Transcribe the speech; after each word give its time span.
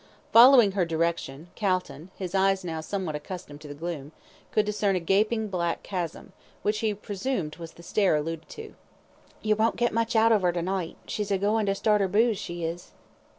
Following 0.33 0.71
her 0.71 0.83
direction, 0.83 1.49
Calton 1.55 2.09
his 2.17 2.33
eyes 2.33 2.63
now 2.63 2.81
somewhat 2.81 3.13
accustomed 3.13 3.61
to 3.61 3.67
the 3.67 3.75
gloom 3.75 4.13
could 4.51 4.65
discern 4.65 4.95
a 4.95 4.99
gaping 4.99 5.47
black 5.47 5.83
chasm, 5.83 6.33
which 6.63 6.79
he 6.79 6.91
presumed 6.95 7.57
was 7.57 7.73
the 7.73 7.83
stair 7.83 8.15
alluded 8.15 8.49
to. 8.49 8.73
"Yer 9.43 9.53
won't 9.55 9.75
get 9.75 9.93
much 9.93 10.15
out 10.15 10.31
of 10.31 10.43
'er 10.43 10.53
to 10.53 10.63
night; 10.63 10.97
she's 11.05 11.29
a 11.29 11.37
going 11.37 11.67
to 11.67 11.75
start 11.75 12.01
'er 12.01 12.07
booze, 12.07 12.39
she 12.39 12.63
is." 12.63 12.93